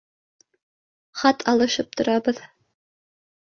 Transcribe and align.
Хат 1.21 1.45
алышып 1.53 1.93
торабыҙ. 2.01 2.43